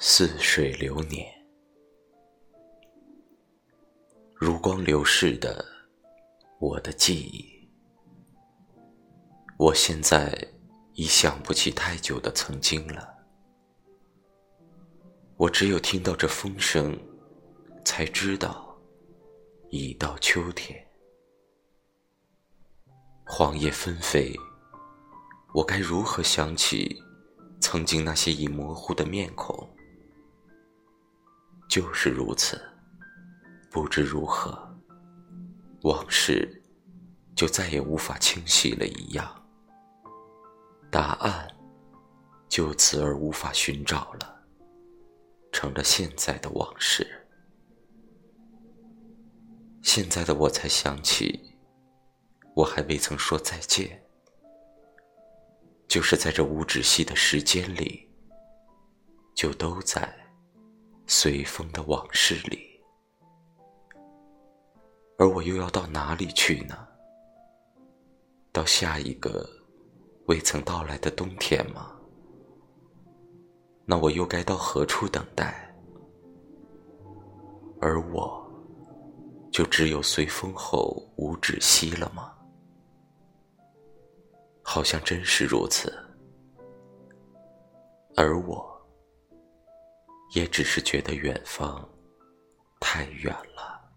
[0.00, 1.26] 似水流年，
[4.32, 5.66] 如光流逝的
[6.60, 7.68] 我的记忆。
[9.58, 10.32] 我现在
[10.92, 13.12] 已想不起太久的曾经了。
[15.36, 16.96] 我只有听到这风声，
[17.84, 18.78] 才知道
[19.68, 20.80] 已到秋天。
[23.26, 24.32] 黄叶纷飞，
[25.52, 27.02] 我该如何想起
[27.60, 29.68] 曾经那些已模糊的面孔？
[31.78, 32.60] 就是如此，
[33.70, 34.58] 不知如何，
[35.82, 36.60] 往事
[37.36, 39.48] 就再也无法清晰了一样，
[40.90, 41.48] 答案
[42.48, 44.42] 就此而无法寻找了，
[45.52, 47.06] 成了现在的往事。
[49.80, 51.56] 现在的我才想起，
[52.56, 54.02] 我还未曾说再见，
[55.86, 58.10] 就是在这无止息的时间里，
[59.32, 60.12] 就都在。
[61.10, 62.78] 随风的往事里，
[65.16, 66.86] 而我又要到哪里去呢？
[68.52, 69.48] 到下一个
[70.26, 71.98] 未曾到来的冬天吗？
[73.86, 75.74] 那我又该到何处等待？
[77.80, 78.46] 而我，
[79.50, 82.34] 就只有随风后无止息了吗？
[84.62, 85.90] 好像真是如此。
[88.14, 88.77] 而我。
[90.32, 91.88] 也只是觉得远方
[92.80, 93.87] 太远了。